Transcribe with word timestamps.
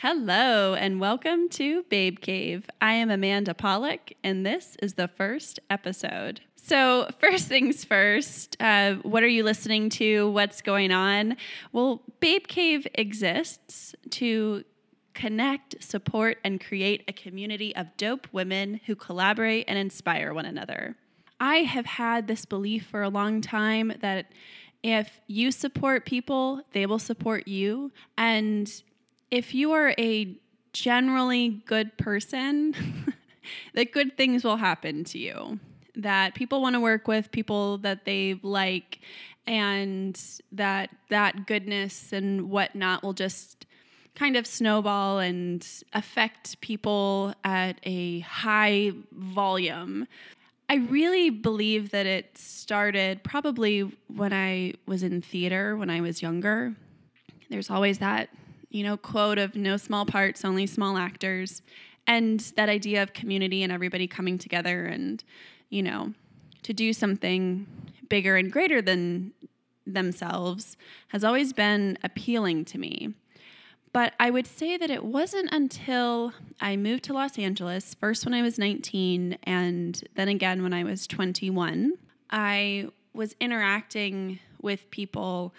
Hello, 0.00 0.74
and 0.74 1.00
welcome 1.00 1.48
to 1.48 1.82
Babe 1.88 2.20
Cave. 2.20 2.70
I 2.80 2.92
am 2.92 3.10
Amanda 3.10 3.52
Polick, 3.52 4.12
and 4.22 4.46
this 4.46 4.76
is 4.80 4.94
the 4.94 5.08
first 5.08 5.58
episode. 5.70 6.40
So, 6.54 7.08
first 7.18 7.48
things 7.48 7.84
first, 7.84 8.56
uh, 8.60 8.94
what 9.02 9.24
are 9.24 9.28
you 9.28 9.42
listening 9.42 9.90
to? 9.90 10.30
What's 10.30 10.62
going 10.62 10.92
on? 10.92 11.36
Well, 11.72 12.02
Babe 12.20 12.46
Cave 12.46 12.86
exists 12.94 13.96
to 14.10 14.62
connect, 15.14 15.82
support, 15.82 16.38
and 16.44 16.64
create 16.64 17.02
a 17.08 17.12
community 17.12 17.74
of 17.74 17.88
dope 17.96 18.28
women 18.30 18.78
who 18.86 18.94
collaborate 18.94 19.64
and 19.66 19.80
inspire 19.80 20.32
one 20.32 20.46
another. 20.46 20.94
I 21.40 21.56
have 21.56 21.86
had 21.86 22.28
this 22.28 22.44
belief 22.44 22.86
for 22.86 23.02
a 23.02 23.08
long 23.08 23.40
time 23.40 23.92
that 24.00 24.26
if 24.84 25.20
you 25.26 25.50
support 25.50 26.06
people, 26.06 26.62
they 26.70 26.86
will 26.86 27.00
support 27.00 27.48
you. 27.48 27.90
And 28.16 28.72
if 29.30 29.54
you 29.54 29.72
are 29.72 29.94
a 29.98 30.36
generally 30.72 31.62
good 31.66 31.96
person, 31.98 32.74
that 33.74 33.92
good 33.92 34.16
things 34.16 34.44
will 34.44 34.56
happen 34.56 35.04
to 35.04 35.18
you. 35.18 35.58
That 35.96 36.34
people 36.34 36.62
want 36.62 36.74
to 36.74 36.80
work 36.80 37.08
with 37.08 37.32
people 37.32 37.78
that 37.78 38.04
they 38.04 38.38
like, 38.42 39.00
and 39.46 40.20
that 40.52 40.90
that 41.08 41.46
goodness 41.46 42.12
and 42.12 42.50
whatnot 42.50 43.02
will 43.02 43.14
just 43.14 43.66
kind 44.14 44.36
of 44.36 44.46
snowball 44.46 45.18
and 45.18 45.66
affect 45.92 46.60
people 46.60 47.34
at 47.44 47.78
a 47.84 48.20
high 48.20 48.92
volume. 49.12 50.06
I 50.68 50.76
really 50.76 51.30
believe 51.30 51.90
that 51.90 52.04
it 52.04 52.36
started 52.36 53.22
probably 53.22 53.80
when 54.08 54.32
I 54.32 54.74
was 54.86 55.02
in 55.02 55.22
theater 55.22 55.76
when 55.76 55.88
I 55.88 56.00
was 56.00 56.20
younger. 56.20 56.74
There's 57.48 57.70
always 57.70 57.98
that 57.98 58.28
you 58.70 58.84
know, 58.84 58.96
quote 58.96 59.38
of 59.38 59.56
no 59.56 59.76
small 59.76 60.04
parts, 60.04 60.44
only 60.44 60.66
small 60.66 60.96
actors, 60.96 61.62
and 62.06 62.40
that 62.56 62.68
idea 62.68 63.02
of 63.02 63.12
community 63.12 63.62
and 63.62 63.72
everybody 63.72 64.06
coming 64.06 64.38
together 64.38 64.86
and, 64.86 65.22
you 65.70 65.82
know, 65.82 66.14
to 66.62 66.72
do 66.72 66.92
something 66.92 67.66
bigger 68.08 68.36
and 68.36 68.50
greater 68.50 68.80
than 68.80 69.32
themselves 69.86 70.76
has 71.08 71.24
always 71.24 71.52
been 71.52 71.98
appealing 72.02 72.64
to 72.66 72.78
me. 72.78 73.14
But 73.92 74.12
I 74.20 74.30
would 74.30 74.46
say 74.46 74.76
that 74.76 74.90
it 74.90 75.04
wasn't 75.04 75.50
until 75.52 76.32
I 76.60 76.76
moved 76.76 77.04
to 77.04 77.14
Los 77.14 77.38
Angeles, 77.38 77.94
first 77.94 78.24
when 78.24 78.34
I 78.34 78.42
was 78.42 78.58
19, 78.58 79.38
and 79.44 80.02
then 80.14 80.28
again 80.28 80.62
when 80.62 80.74
I 80.74 80.84
was 80.84 81.06
21, 81.06 81.94
I 82.30 82.88
was 83.14 83.34
interacting 83.40 84.40
with 84.60 84.90
people 84.90 85.54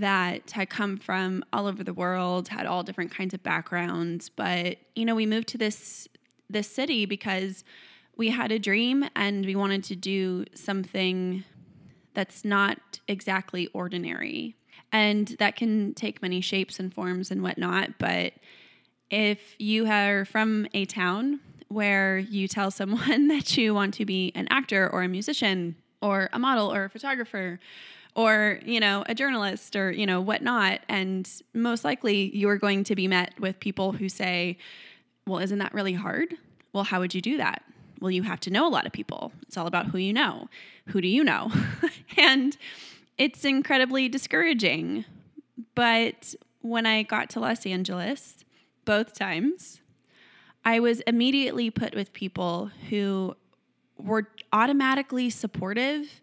that 0.00 0.50
had 0.50 0.68
come 0.68 0.96
from 0.96 1.44
all 1.52 1.66
over 1.66 1.82
the 1.82 1.94
world, 1.94 2.48
had 2.48 2.66
all 2.66 2.82
different 2.82 3.10
kinds 3.10 3.34
of 3.34 3.42
backgrounds. 3.42 4.28
But, 4.28 4.78
you 4.94 5.04
know, 5.04 5.14
we 5.14 5.26
moved 5.26 5.48
to 5.48 5.58
this 5.58 6.08
this 6.48 6.70
city 6.70 7.06
because 7.06 7.64
we 8.16 8.30
had 8.30 8.52
a 8.52 8.58
dream 8.58 9.04
and 9.16 9.44
we 9.44 9.56
wanted 9.56 9.82
to 9.84 9.96
do 9.96 10.44
something 10.54 11.44
that's 12.14 12.44
not 12.44 13.00
exactly 13.08 13.66
ordinary. 13.68 14.54
And 14.92 15.28
that 15.40 15.56
can 15.56 15.92
take 15.94 16.22
many 16.22 16.40
shapes 16.40 16.78
and 16.78 16.94
forms 16.94 17.30
and 17.30 17.42
whatnot. 17.42 17.98
But 17.98 18.34
if 19.10 19.40
you 19.58 19.86
are 19.86 20.24
from 20.24 20.68
a 20.72 20.84
town 20.84 21.40
where 21.68 22.18
you 22.18 22.48
tell 22.48 22.70
someone 22.70 23.28
that 23.28 23.56
you 23.56 23.74
want 23.74 23.94
to 23.94 24.04
be 24.04 24.32
an 24.34 24.46
actor 24.50 24.88
or 24.88 25.02
a 25.02 25.08
musician 25.08 25.76
or 26.00 26.28
a 26.32 26.38
model 26.38 26.72
or 26.72 26.84
a 26.84 26.90
photographer 26.90 27.58
or 28.16 28.58
you 28.64 28.80
know 28.80 29.04
a 29.08 29.14
journalist 29.14 29.76
or 29.76 29.92
you 29.92 30.06
know 30.06 30.20
whatnot. 30.20 30.80
And 30.88 31.30
most 31.54 31.84
likely 31.84 32.34
you 32.36 32.48
are 32.48 32.56
going 32.56 32.82
to 32.84 32.96
be 32.96 33.06
met 33.06 33.38
with 33.38 33.60
people 33.60 33.92
who 33.92 34.08
say 34.08 34.58
well 35.26 35.38
isn't 35.38 35.58
that 35.58 35.72
really 35.72 35.92
hard? 35.92 36.34
Well 36.72 36.84
how 36.84 36.98
would 36.98 37.14
you 37.14 37.20
do 37.20 37.36
that? 37.36 37.62
Well 38.00 38.10
you 38.10 38.24
have 38.24 38.40
to 38.40 38.50
know 38.50 38.66
a 38.66 38.70
lot 38.70 38.86
of 38.86 38.92
people. 38.92 39.32
It's 39.42 39.56
all 39.56 39.68
about 39.68 39.86
who 39.86 39.98
you 39.98 40.12
know. 40.12 40.48
Who 40.88 41.00
do 41.00 41.08
you 41.08 41.22
know? 41.22 41.52
And 42.18 42.56
it's 43.18 43.44
incredibly 43.44 44.08
discouraging. 44.08 45.04
But 45.74 46.34
when 46.66 46.84
i 46.84 47.02
got 47.02 47.30
to 47.30 47.40
los 47.40 47.64
angeles 47.64 48.44
both 48.84 49.14
times 49.14 49.80
i 50.64 50.80
was 50.80 51.00
immediately 51.00 51.70
put 51.70 51.94
with 51.94 52.12
people 52.12 52.70
who 52.90 53.36
were 53.98 54.26
automatically 54.52 55.30
supportive 55.30 56.20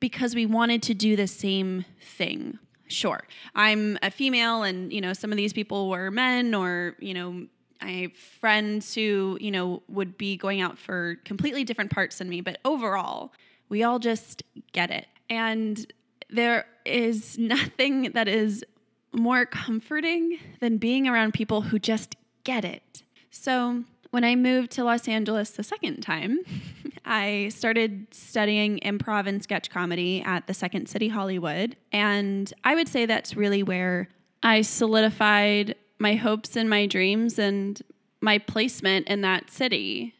because 0.00 0.34
we 0.34 0.46
wanted 0.46 0.82
to 0.84 0.94
do 0.94 1.16
the 1.16 1.26
same 1.26 1.84
thing. 2.00 2.58
Sure, 2.88 3.22
I'm 3.54 3.98
a 4.02 4.10
female, 4.10 4.62
and 4.62 4.92
you 4.92 5.00
know, 5.00 5.12
some 5.12 5.30
of 5.30 5.36
these 5.36 5.52
people 5.52 5.88
were 5.88 6.10
men, 6.10 6.54
or 6.54 6.96
you 7.00 7.14
know, 7.14 7.46
I 7.80 7.90
have 7.90 8.12
friends 8.14 8.94
who, 8.94 9.38
you 9.40 9.50
know, 9.50 9.82
would 9.88 10.18
be 10.18 10.36
going 10.36 10.60
out 10.60 10.78
for 10.78 11.16
completely 11.24 11.64
different 11.64 11.90
parts 11.90 12.18
than 12.18 12.28
me, 12.28 12.40
but 12.40 12.58
overall, 12.64 13.32
we 13.68 13.82
all 13.82 13.98
just 13.98 14.42
get 14.72 14.90
it. 14.90 15.06
And 15.30 15.90
there 16.30 16.66
is 16.84 17.38
nothing 17.38 18.12
that 18.12 18.28
is 18.28 18.64
more 19.12 19.46
comforting 19.46 20.38
than 20.60 20.78
being 20.78 21.06
around 21.06 21.34
people 21.34 21.62
who 21.62 21.78
just 21.78 22.16
get 22.44 22.64
it. 22.64 23.02
So, 23.30 23.84
when 24.10 24.24
I 24.24 24.36
moved 24.36 24.70
to 24.72 24.84
Los 24.84 25.06
Angeles 25.06 25.50
the 25.50 25.62
second 25.62 26.00
time, 26.00 26.38
I 27.08 27.48
started 27.48 28.06
studying 28.12 28.78
improv 28.80 29.26
and 29.26 29.42
sketch 29.42 29.70
comedy 29.70 30.22
at 30.22 30.46
the 30.46 30.54
Second 30.54 30.88
City 30.88 31.08
Hollywood. 31.08 31.74
And 31.90 32.52
I 32.64 32.74
would 32.74 32.86
say 32.86 33.06
that's 33.06 33.34
really 33.34 33.62
where 33.62 34.08
I 34.42 34.60
solidified 34.60 35.74
my 35.98 36.14
hopes 36.14 36.54
and 36.54 36.68
my 36.68 36.86
dreams 36.86 37.38
and 37.38 37.80
my 38.20 38.38
placement 38.38 39.08
in 39.08 39.22
that 39.22 39.50
city. 39.50 40.14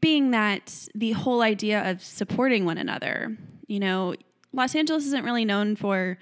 Being 0.00 0.32
that 0.32 0.88
the 0.94 1.12
whole 1.12 1.42
idea 1.42 1.90
of 1.90 2.02
supporting 2.02 2.64
one 2.64 2.78
another, 2.78 3.36
you 3.66 3.80
know, 3.80 4.14
Los 4.52 4.74
Angeles 4.74 5.06
isn't 5.06 5.24
really 5.24 5.44
known 5.44 5.74
for 5.74 6.18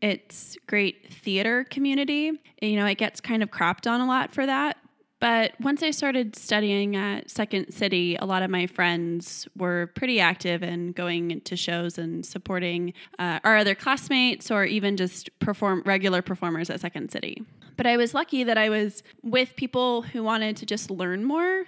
its 0.00 0.56
great 0.66 1.12
theater 1.12 1.64
community. 1.64 2.32
You 2.62 2.76
know, 2.76 2.86
it 2.86 2.96
gets 2.96 3.20
kind 3.20 3.42
of 3.42 3.50
crapped 3.50 3.90
on 3.90 4.00
a 4.00 4.06
lot 4.06 4.32
for 4.32 4.46
that, 4.46 4.78
but 5.20 5.52
once 5.60 5.82
I 5.82 5.90
started 5.90 6.34
studying 6.34 6.96
at 6.96 7.30
Second 7.30 7.72
City, 7.72 8.16
a 8.16 8.24
lot 8.24 8.42
of 8.42 8.50
my 8.50 8.66
friends 8.66 9.46
were 9.54 9.90
pretty 9.94 10.18
active 10.18 10.62
in 10.62 10.92
going 10.92 11.42
to 11.42 11.56
shows 11.56 11.98
and 11.98 12.24
supporting 12.24 12.94
uh, 13.18 13.38
our 13.44 13.58
other 13.58 13.74
classmates 13.74 14.50
or 14.50 14.64
even 14.64 14.96
just 14.96 15.28
perform 15.38 15.82
regular 15.84 16.22
performers 16.22 16.70
at 16.70 16.80
Second 16.80 17.12
City. 17.12 17.44
But 17.76 17.86
I 17.86 17.98
was 17.98 18.14
lucky 18.14 18.44
that 18.44 18.56
I 18.56 18.70
was 18.70 19.02
with 19.22 19.56
people 19.56 20.02
who 20.02 20.22
wanted 20.22 20.56
to 20.56 20.66
just 20.66 20.90
learn 20.90 21.24
more. 21.24 21.64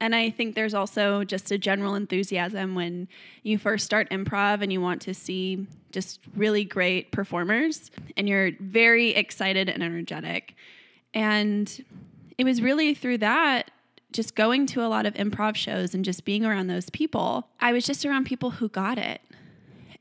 And 0.00 0.14
I 0.14 0.30
think 0.30 0.54
there's 0.54 0.74
also 0.74 1.24
just 1.24 1.50
a 1.50 1.58
general 1.58 1.94
enthusiasm 1.94 2.74
when 2.74 3.08
you 3.42 3.58
first 3.58 3.84
start 3.84 4.08
improv 4.10 4.62
and 4.62 4.72
you 4.72 4.80
want 4.80 5.02
to 5.02 5.14
see 5.14 5.66
just 5.92 6.20
really 6.34 6.64
great 6.64 7.12
performers 7.12 7.90
and 8.16 8.28
you're 8.28 8.52
very 8.60 9.10
excited 9.10 9.68
and 9.68 9.82
energetic. 9.82 10.54
And 11.12 11.84
it 12.38 12.44
was 12.44 12.60
really 12.62 12.94
through 12.94 13.18
that 13.18 13.70
just 14.14 14.34
going 14.34 14.64
to 14.64 14.80
a 14.82 14.86
lot 14.86 15.06
of 15.06 15.14
improv 15.14 15.56
shows 15.56 15.92
and 15.92 16.04
just 16.04 16.24
being 16.24 16.46
around 16.46 16.68
those 16.68 16.88
people, 16.90 17.48
I 17.60 17.72
was 17.72 17.84
just 17.84 18.06
around 18.06 18.26
people 18.26 18.52
who 18.52 18.68
got 18.68 18.96
it. 18.96 19.20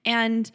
And 0.05 0.49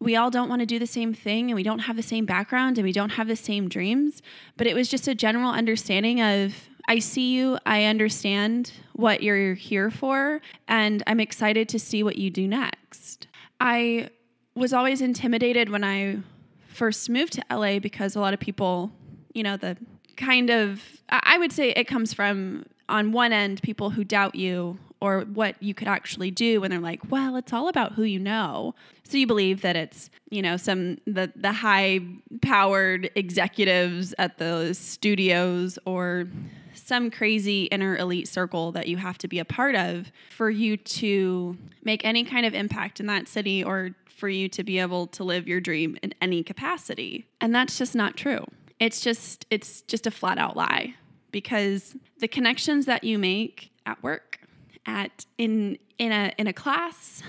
we 0.00 0.16
all 0.16 0.30
don't 0.30 0.48
want 0.48 0.60
to 0.60 0.66
do 0.66 0.78
the 0.78 0.86
same 0.86 1.14
thing 1.14 1.50
and 1.50 1.54
we 1.54 1.62
don't 1.62 1.80
have 1.80 1.96
the 1.96 2.02
same 2.02 2.26
background 2.26 2.78
and 2.78 2.84
we 2.84 2.92
don't 2.92 3.10
have 3.10 3.28
the 3.28 3.36
same 3.36 3.68
dreams, 3.68 4.22
but 4.56 4.66
it 4.66 4.74
was 4.74 4.88
just 4.88 5.06
a 5.06 5.14
general 5.14 5.50
understanding 5.50 6.20
of 6.20 6.54
I 6.88 6.98
see 6.98 7.32
you, 7.32 7.58
I 7.66 7.84
understand 7.84 8.72
what 8.94 9.22
you're 9.22 9.54
here 9.54 9.90
for, 9.90 10.40
and 10.66 11.02
I'm 11.06 11.20
excited 11.20 11.68
to 11.68 11.78
see 11.78 12.02
what 12.02 12.16
you 12.16 12.30
do 12.30 12.48
next. 12.48 13.28
I 13.60 14.08
was 14.54 14.72
always 14.72 15.00
intimidated 15.00 15.68
when 15.68 15.84
I 15.84 16.18
first 16.66 17.08
moved 17.08 17.34
to 17.34 17.44
LA 17.50 17.78
because 17.78 18.16
a 18.16 18.20
lot 18.20 18.34
of 18.34 18.40
people, 18.40 18.90
you 19.34 19.42
know, 19.42 19.56
the 19.56 19.76
kind 20.20 20.50
of 20.50 20.82
I 21.08 21.38
would 21.38 21.50
say 21.50 21.70
it 21.70 21.84
comes 21.84 22.12
from 22.12 22.66
on 22.88 23.12
one 23.12 23.32
end 23.32 23.62
people 23.62 23.90
who 23.90 24.04
doubt 24.04 24.34
you 24.34 24.78
or 25.00 25.22
what 25.22 25.60
you 25.62 25.72
could 25.72 25.88
actually 25.88 26.30
do 26.30 26.60
when 26.60 26.70
they're 26.70 26.78
like, 26.78 27.00
well, 27.10 27.36
it's 27.36 27.52
all 27.52 27.68
about 27.68 27.92
who 27.92 28.02
you 28.02 28.18
know. 28.18 28.74
So 29.04 29.16
you 29.16 29.26
believe 29.26 29.62
that 29.62 29.74
it's, 29.74 30.10
you 30.28 30.42
know, 30.42 30.56
some 30.56 30.98
the 31.06 31.32
the 31.34 31.52
high 31.52 32.00
powered 32.42 33.10
executives 33.14 34.14
at 34.18 34.38
the 34.38 34.74
studios 34.74 35.78
or 35.86 36.28
some 36.74 37.10
crazy 37.10 37.64
inner 37.64 37.96
elite 37.96 38.28
circle 38.28 38.72
that 38.72 38.88
you 38.88 38.98
have 38.98 39.18
to 39.18 39.28
be 39.28 39.38
a 39.38 39.44
part 39.44 39.74
of 39.74 40.12
for 40.30 40.50
you 40.50 40.76
to 40.76 41.56
make 41.82 42.04
any 42.04 42.24
kind 42.24 42.46
of 42.46 42.54
impact 42.54 43.00
in 43.00 43.06
that 43.06 43.26
city 43.26 43.64
or 43.64 43.90
for 44.06 44.28
you 44.28 44.48
to 44.50 44.62
be 44.62 44.78
able 44.78 45.06
to 45.06 45.24
live 45.24 45.48
your 45.48 45.60
dream 45.60 45.96
in 46.02 46.12
any 46.20 46.42
capacity. 46.42 47.26
And 47.40 47.54
that's 47.54 47.78
just 47.78 47.94
not 47.94 48.16
true 48.16 48.44
it's 48.80 49.00
just 49.00 49.46
it's 49.50 49.82
just 49.82 50.06
a 50.06 50.10
flat 50.10 50.38
out 50.38 50.56
lie 50.56 50.94
because 51.30 51.94
the 52.18 52.26
connections 52.26 52.86
that 52.86 53.04
you 53.04 53.18
make 53.18 53.70
at 53.86 54.02
work 54.02 54.40
at 54.86 55.24
in 55.38 55.78
in 55.98 56.10
a 56.10 56.32
in 56.38 56.46
a 56.46 56.52
class 56.52 57.22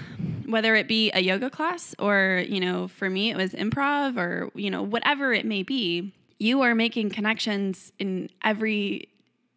whether 0.48 0.76
it 0.76 0.88
be 0.88 1.12
a 1.12 1.20
yoga 1.20 1.50
class 1.50 1.94
or 2.00 2.44
you 2.48 2.60
know 2.60 2.88
for 2.88 3.10
me 3.10 3.30
it 3.30 3.38
was 3.38 3.52
improv 3.52 4.18
or 4.18 4.50
you 4.56 4.72
know 4.72 4.82
whatever 4.82 5.34
it 5.34 5.46
may 5.46 5.62
be 5.62 6.12
you 6.40 6.62
are 6.62 6.74
making 6.74 7.12
connections 7.12 7.92
in 8.00 8.28
every 8.44 9.08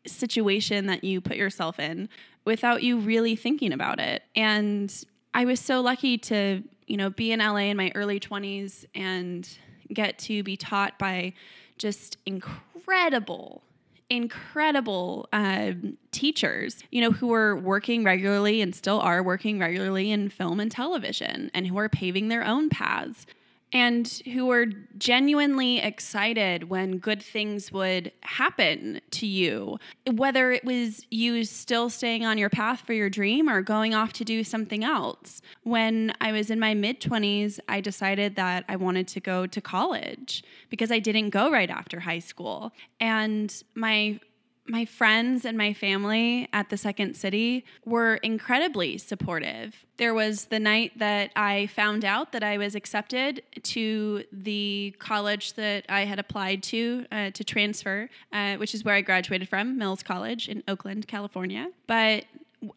situation 0.06 0.86
that 0.86 1.02
you 1.02 1.20
put 1.20 1.36
yourself 1.36 1.78
in 1.78 2.10
without 2.44 2.82
you 2.82 2.98
really 2.98 3.36
thinking 3.36 3.72
about 3.72 3.98
it. 3.98 4.22
And 4.36 4.94
I 5.32 5.46
was 5.46 5.60
so 5.60 5.80
lucky 5.80 6.18
to, 6.18 6.62
you 6.86 6.96
know, 6.98 7.08
be 7.08 7.32
in 7.32 7.40
LA 7.40 7.70
in 7.70 7.76
my 7.78 7.90
early 7.94 8.20
20s 8.20 8.84
and 8.94 9.48
get 9.92 10.18
to 10.18 10.42
be 10.42 10.58
taught 10.58 10.98
by 10.98 11.32
just 11.78 12.18
incredible 12.26 13.62
incredible 14.10 15.28
um, 15.32 15.96
teachers, 16.12 16.82
you 16.90 17.00
know, 17.00 17.10
who 17.10 17.32
are 17.32 17.56
working 17.56 18.04
regularly 18.04 18.60
and 18.60 18.74
still 18.74 19.00
are 19.00 19.22
working 19.22 19.58
regularly 19.58 20.10
in 20.10 20.28
film 20.28 20.60
and 20.60 20.70
television 20.70 21.50
and 21.54 21.66
who 21.66 21.78
are 21.78 21.88
paving 21.88 22.28
their 22.28 22.44
own 22.44 22.68
paths 22.68 23.26
and 23.74 24.22
who 24.32 24.46
were 24.46 24.66
genuinely 24.96 25.78
excited 25.78 26.70
when 26.70 26.98
good 26.98 27.20
things 27.20 27.72
would 27.72 28.12
happen 28.20 29.00
to 29.10 29.26
you, 29.26 29.78
whether 30.12 30.52
it 30.52 30.64
was 30.64 31.04
you 31.10 31.42
still 31.44 31.90
staying 31.90 32.24
on 32.24 32.38
your 32.38 32.48
path 32.48 32.82
for 32.86 32.92
your 32.92 33.10
dream 33.10 33.50
or 33.50 33.62
going 33.62 33.92
off 33.92 34.12
to 34.12 34.24
do 34.24 34.44
something 34.44 34.84
else. 34.84 35.42
When 35.64 36.14
I 36.20 36.30
was 36.30 36.50
in 36.50 36.60
my 36.60 36.74
mid 36.74 37.00
20s, 37.00 37.58
I 37.68 37.80
decided 37.80 38.36
that 38.36 38.64
I 38.68 38.76
wanted 38.76 39.08
to 39.08 39.20
go 39.20 39.44
to 39.48 39.60
college 39.60 40.44
because 40.70 40.92
I 40.92 41.00
didn't 41.00 41.30
go 41.30 41.50
right 41.50 41.68
after 41.68 41.98
high 41.98 42.20
school. 42.20 42.72
And 43.00 43.52
my 43.74 44.20
my 44.66 44.84
friends 44.84 45.44
and 45.44 45.58
my 45.58 45.74
family 45.74 46.48
at 46.52 46.70
the 46.70 46.76
Second 46.76 47.16
City 47.16 47.64
were 47.84 48.14
incredibly 48.16 48.96
supportive. 48.96 49.84
There 49.98 50.14
was 50.14 50.46
the 50.46 50.58
night 50.58 50.98
that 50.98 51.30
I 51.36 51.66
found 51.66 52.04
out 52.04 52.32
that 52.32 52.42
I 52.42 52.56
was 52.56 52.74
accepted 52.74 53.42
to 53.62 54.24
the 54.32 54.94
college 54.98 55.54
that 55.54 55.84
I 55.88 56.06
had 56.06 56.18
applied 56.18 56.62
to 56.64 57.06
uh, 57.12 57.30
to 57.30 57.44
transfer, 57.44 58.08
uh, 58.32 58.56
which 58.56 58.74
is 58.74 58.84
where 58.84 58.94
I 58.94 59.02
graduated 59.02 59.48
from, 59.48 59.76
Mills 59.76 60.02
College 60.02 60.48
in 60.48 60.62
Oakland, 60.66 61.06
California. 61.08 61.70
But 61.86 62.24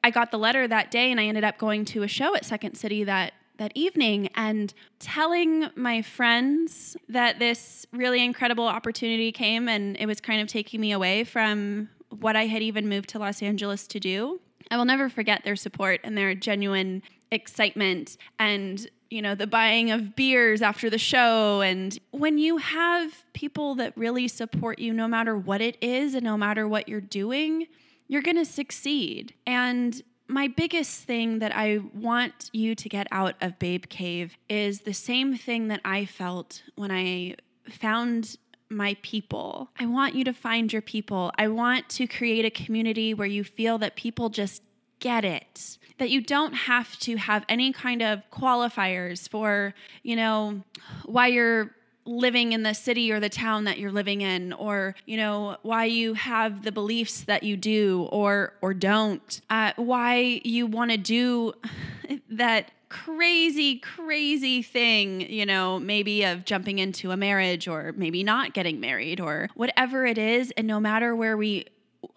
I 0.03 0.11
got 0.11 0.31
the 0.31 0.39
letter 0.39 0.67
that 0.67 0.91
day 0.91 1.11
and 1.11 1.19
I 1.19 1.25
ended 1.25 1.45
up 1.45 1.57
going 1.57 1.85
to 1.85 2.03
a 2.03 2.07
show 2.07 2.35
at 2.35 2.43
Second 2.43 2.75
City 2.75 3.05
that 3.05 3.33
that 3.57 3.71
evening 3.75 4.29
and 4.35 4.73
telling 4.99 5.69
my 5.75 6.01
friends 6.01 6.95
that 7.09 7.39
this 7.39 7.85
really 7.91 8.23
incredible 8.23 8.67
opportunity 8.67 9.31
came 9.31 9.67
and 9.67 9.97
it 9.97 10.05
was 10.05 10.21
kind 10.21 10.41
of 10.41 10.47
taking 10.47 10.79
me 10.79 10.91
away 10.91 11.23
from 11.23 11.89
what 12.09 12.35
I 12.35 12.45
had 12.45 12.61
even 12.61 12.87
moved 12.87 13.09
to 13.09 13.19
Los 13.19 13.41
Angeles 13.41 13.87
to 13.87 13.99
do. 13.99 14.39
I 14.71 14.77
will 14.77 14.85
never 14.85 15.09
forget 15.09 15.43
their 15.43 15.55
support 15.55 16.01
and 16.03 16.17
their 16.17 16.35
genuine 16.35 17.03
excitement 17.31 18.17
and 18.39 18.87
you 19.09 19.21
know 19.21 19.35
the 19.35 19.47
buying 19.47 19.91
of 19.91 20.15
beers 20.15 20.61
after 20.61 20.89
the 20.89 20.97
show 20.97 21.61
and 21.61 21.99
when 22.11 22.37
you 22.37 22.57
have 22.57 23.23
people 23.33 23.75
that 23.75 23.97
really 23.97 24.27
support 24.27 24.79
you 24.79 24.93
no 24.93 25.07
matter 25.07 25.37
what 25.37 25.61
it 25.61 25.77
is 25.81 26.13
and 26.13 26.23
no 26.23 26.37
matter 26.37 26.67
what 26.67 26.87
you're 26.87 27.01
doing 27.01 27.67
you're 28.07 28.21
going 28.21 28.37
to 28.37 28.45
succeed 28.45 29.33
and 29.45 30.01
my 30.27 30.47
biggest 30.47 31.03
thing 31.03 31.39
that 31.39 31.55
I 31.55 31.79
want 31.93 32.49
you 32.53 32.75
to 32.75 32.89
get 32.89 33.07
out 33.11 33.35
of 33.41 33.57
Babe 33.59 33.85
Cave 33.89 34.37
is 34.49 34.81
the 34.81 34.93
same 34.93 35.35
thing 35.37 35.69
that 35.69 35.81
I 35.85 36.05
felt 36.05 36.63
when 36.75 36.91
I 36.91 37.35
found 37.69 38.37
my 38.69 38.97
people. 39.01 39.69
I 39.79 39.85
want 39.85 40.15
you 40.15 40.23
to 40.25 40.33
find 40.33 40.71
your 40.71 40.81
people. 40.81 41.31
I 41.37 41.47
want 41.47 41.87
to 41.89 42.07
create 42.07 42.43
a 42.45 42.49
community 42.49 43.13
where 43.13 43.27
you 43.27 43.43
feel 43.43 43.77
that 43.77 43.95
people 43.95 44.29
just 44.29 44.61
get 44.99 45.23
it. 45.23 45.77
That 45.99 46.09
you 46.09 46.21
don't 46.21 46.53
have 46.53 46.97
to 46.99 47.15
have 47.15 47.43
any 47.47 47.71
kind 47.71 48.01
of 48.01 48.21
qualifiers 48.31 49.29
for, 49.29 49.73
you 50.03 50.15
know, 50.15 50.63
why 51.05 51.27
you're 51.27 51.71
living 52.07 52.53
in 52.53 52.63
the 52.63 52.73
city 52.73 53.11
or 53.11 53.19
the 53.19 53.29
town 53.29 53.65
that 53.65 53.77
you're 53.77 53.91
living 53.91 54.21
in 54.21 54.53
or 54.53 54.95
you 55.05 55.17
know 55.17 55.57
why 55.61 55.85
you 55.85 56.13
have 56.13 56.63
the 56.63 56.71
beliefs 56.71 57.21
that 57.23 57.43
you 57.43 57.57
do 57.57 58.07
or 58.11 58.53
or 58.61 58.73
don't 58.73 59.41
uh, 59.49 59.73
why 59.75 60.41
you 60.43 60.65
want 60.65 60.89
to 60.89 60.97
do 60.97 61.53
that 62.29 62.71
crazy 62.89 63.77
crazy 63.79 64.61
thing 64.61 65.19
you 65.19 65.45
know 65.45 65.77
maybe 65.77 66.23
of 66.23 66.45
jumping 66.45 66.79
into 66.79 67.11
a 67.11 67.17
marriage 67.17 67.67
or 67.67 67.93
maybe 67.97 68.23
not 68.23 68.53
getting 68.53 68.79
married 68.79 69.19
or 69.19 69.49
whatever 69.55 70.05
it 70.05 70.17
is 70.17 70.51
and 70.55 70.65
no 70.65 70.79
matter 70.79 71.13
where 71.13 71.35
we 71.35 71.65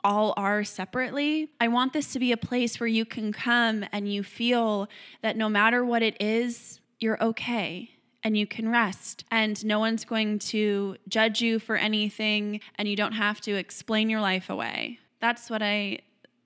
all 0.04 0.34
are 0.36 0.62
separately. 0.62 1.48
I 1.58 1.68
want 1.68 1.94
this 1.94 2.12
to 2.12 2.18
be 2.18 2.32
a 2.32 2.36
place 2.36 2.78
where 2.78 2.86
you 2.86 3.04
can 3.04 3.32
come 3.32 3.84
and 3.92 4.12
you 4.12 4.22
feel 4.22 4.88
that 5.22 5.36
no 5.36 5.48
matter 5.48 5.84
what 5.84 6.02
it 6.02 6.20
is, 6.20 6.80
you're 6.98 7.22
okay 7.22 7.90
and 8.22 8.36
you 8.36 8.46
can 8.46 8.68
rest 8.68 9.24
and 9.30 9.64
no 9.64 9.78
one's 9.78 10.04
going 10.04 10.38
to 10.38 10.96
judge 11.08 11.40
you 11.40 11.58
for 11.58 11.76
anything 11.76 12.60
and 12.76 12.86
you 12.88 12.96
don't 12.96 13.12
have 13.12 13.40
to 13.42 13.54
explain 13.54 14.10
your 14.10 14.20
life 14.20 14.50
away. 14.50 14.98
That's 15.20 15.50
what 15.50 15.62
I 15.62 16.00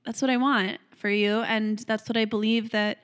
that's 0.04 0.20
what 0.20 0.30
I 0.30 0.36
want 0.36 0.78
for 0.96 1.08
you 1.08 1.40
and 1.40 1.78
that's 1.80 2.08
what 2.08 2.16
I 2.16 2.24
believe 2.24 2.70
that 2.70 2.98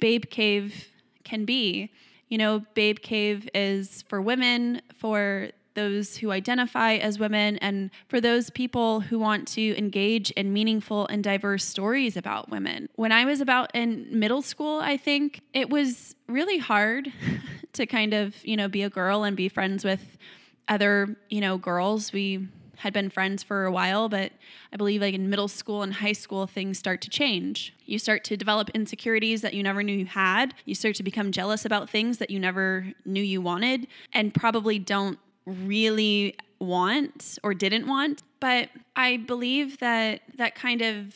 Babe 0.00 0.24
Cave 0.30 0.88
can 1.24 1.44
be. 1.44 1.92
You 2.28 2.38
know, 2.38 2.64
Babe 2.74 2.98
Cave 3.00 3.48
is 3.54 4.02
for 4.08 4.20
women, 4.20 4.82
for 4.94 5.50
those 5.76 6.16
who 6.16 6.32
identify 6.32 6.94
as 6.94 7.20
women, 7.20 7.58
and 7.58 7.90
for 8.08 8.20
those 8.20 8.50
people 8.50 9.00
who 9.00 9.20
want 9.20 9.46
to 9.48 9.78
engage 9.78 10.32
in 10.32 10.52
meaningful 10.52 11.06
and 11.06 11.22
diverse 11.22 11.64
stories 11.64 12.16
about 12.16 12.50
women. 12.50 12.88
When 12.96 13.12
I 13.12 13.24
was 13.24 13.40
about 13.40 13.70
in 13.74 14.08
middle 14.10 14.42
school, 14.42 14.80
I 14.80 14.96
think 14.96 15.40
it 15.54 15.70
was 15.70 16.16
really 16.26 16.58
hard 16.58 17.12
to 17.74 17.86
kind 17.86 18.12
of, 18.12 18.34
you 18.44 18.56
know, 18.56 18.66
be 18.66 18.82
a 18.82 18.90
girl 18.90 19.22
and 19.22 19.36
be 19.36 19.48
friends 19.48 19.84
with 19.84 20.18
other, 20.66 21.16
you 21.30 21.40
know, 21.40 21.58
girls. 21.58 22.12
We 22.12 22.48
had 22.78 22.92
been 22.92 23.08
friends 23.08 23.42
for 23.42 23.64
a 23.64 23.72
while, 23.72 24.08
but 24.08 24.32
I 24.72 24.76
believe 24.76 25.00
like 25.00 25.14
in 25.14 25.30
middle 25.30 25.48
school 25.48 25.82
and 25.82 25.94
high 25.94 26.12
school, 26.12 26.46
things 26.46 26.78
start 26.78 27.00
to 27.02 27.10
change. 27.10 27.74
You 27.84 27.98
start 27.98 28.24
to 28.24 28.36
develop 28.36 28.70
insecurities 28.70 29.42
that 29.42 29.54
you 29.54 29.62
never 29.62 29.82
knew 29.82 29.96
you 29.96 30.06
had. 30.06 30.54
You 30.64 30.74
start 30.74 30.96
to 30.96 31.02
become 31.02 31.32
jealous 31.32 31.64
about 31.64 31.88
things 31.88 32.18
that 32.18 32.30
you 32.30 32.38
never 32.38 32.92
knew 33.04 33.22
you 33.22 33.40
wanted 33.40 33.86
and 34.12 34.34
probably 34.34 34.78
don't 34.78 35.18
really 35.46 36.36
want 36.58 37.38
or 37.42 37.54
didn't 37.54 37.86
want. 37.86 38.22
But 38.40 38.68
I 38.94 39.16
believe 39.18 39.78
that 39.78 40.22
that 40.36 40.54
kind 40.54 40.82
of 40.82 41.14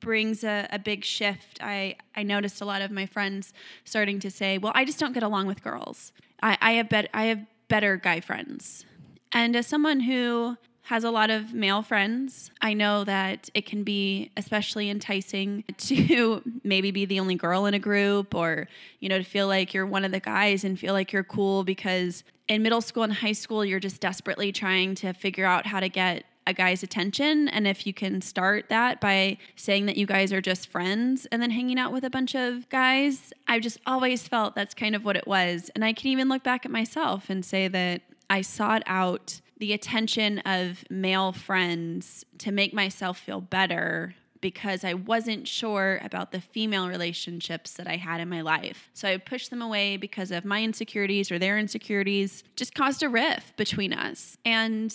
brings 0.00 0.44
a, 0.44 0.68
a 0.70 0.78
big 0.78 1.04
shift. 1.04 1.58
I, 1.62 1.96
I 2.14 2.22
noticed 2.22 2.60
a 2.60 2.64
lot 2.64 2.82
of 2.82 2.90
my 2.90 3.06
friends 3.06 3.52
starting 3.84 4.20
to 4.20 4.30
say, 4.30 4.58
well, 4.58 4.72
I 4.74 4.84
just 4.84 4.98
don't 4.98 5.12
get 5.12 5.22
along 5.22 5.46
with 5.46 5.62
girls. 5.62 6.12
I, 6.42 6.56
I 6.60 6.72
have 6.72 6.88
bet 6.88 7.08
I 7.12 7.24
have 7.24 7.40
better 7.68 7.96
guy 7.96 8.20
friends. 8.20 8.84
And 9.32 9.54
as 9.56 9.66
someone 9.66 10.00
who 10.00 10.56
has 10.88 11.04
a 11.04 11.10
lot 11.10 11.28
of 11.28 11.52
male 11.52 11.82
friends. 11.82 12.50
I 12.62 12.72
know 12.72 13.04
that 13.04 13.50
it 13.52 13.66
can 13.66 13.84
be 13.84 14.30
especially 14.38 14.88
enticing 14.88 15.62
to 15.76 16.40
maybe 16.64 16.90
be 16.90 17.04
the 17.04 17.20
only 17.20 17.34
girl 17.34 17.66
in 17.66 17.74
a 17.74 17.78
group 17.78 18.34
or, 18.34 18.68
you 18.98 19.10
know, 19.10 19.18
to 19.18 19.24
feel 19.24 19.48
like 19.48 19.74
you're 19.74 19.84
one 19.84 20.06
of 20.06 20.12
the 20.12 20.20
guys 20.20 20.64
and 20.64 20.80
feel 20.80 20.94
like 20.94 21.12
you're 21.12 21.24
cool 21.24 21.62
because 21.62 22.24
in 22.48 22.62
middle 22.62 22.80
school 22.80 23.02
and 23.02 23.12
high 23.12 23.32
school, 23.32 23.66
you're 23.66 23.78
just 23.78 24.00
desperately 24.00 24.50
trying 24.50 24.94
to 24.94 25.12
figure 25.12 25.44
out 25.44 25.66
how 25.66 25.78
to 25.78 25.90
get 25.90 26.24
a 26.46 26.54
guy's 26.54 26.82
attention. 26.82 27.48
And 27.48 27.68
if 27.68 27.86
you 27.86 27.92
can 27.92 28.22
start 28.22 28.70
that 28.70 28.98
by 28.98 29.36
saying 29.56 29.84
that 29.84 29.98
you 29.98 30.06
guys 30.06 30.32
are 30.32 30.40
just 30.40 30.68
friends 30.68 31.26
and 31.26 31.42
then 31.42 31.50
hanging 31.50 31.78
out 31.78 31.92
with 31.92 32.02
a 32.02 32.08
bunch 32.08 32.34
of 32.34 32.66
guys, 32.70 33.34
I've 33.46 33.60
just 33.60 33.78
always 33.86 34.26
felt 34.26 34.54
that's 34.54 34.72
kind 34.72 34.96
of 34.96 35.04
what 35.04 35.16
it 35.16 35.26
was. 35.26 35.70
And 35.74 35.84
I 35.84 35.92
can 35.92 36.06
even 36.06 36.30
look 36.30 36.42
back 36.42 36.64
at 36.64 36.72
myself 36.72 37.28
and 37.28 37.44
say 37.44 37.68
that 37.68 38.00
I 38.30 38.40
sought 38.40 38.82
out 38.86 39.42
the 39.58 39.72
attention 39.72 40.38
of 40.40 40.84
male 40.88 41.32
friends 41.32 42.24
to 42.38 42.52
make 42.52 42.72
myself 42.72 43.18
feel 43.18 43.40
better 43.40 44.14
because 44.40 44.84
I 44.84 44.94
wasn't 44.94 45.48
sure 45.48 46.00
about 46.02 46.30
the 46.30 46.40
female 46.40 46.88
relationships 46.88 47.72
that 47.72 47.88
I 47.88 47.96
had 47.96 48.20
in 48.20 48.28
my 48.28 48.40
life. 48.40 48.90
So 48.94 49.08
I 49.08 49.12
would 49.12 49.26
push 49.26 49.48
them 49.48 49.60
away 49.62 49.96
because 49.96 50.30
of 50.30 50.44
my 50.44 50.62
insecurities 50.62 51.32
or 51.32 51.38
their 51.38 51.58
insecurities, 51.58 52.44
just 52.56 52.74
caused 52.74 53.02
a 53.02 53.08
rift 53.08 53.56
between 53.56 53.92
us. 53.92 54.36
And 54.44 54.94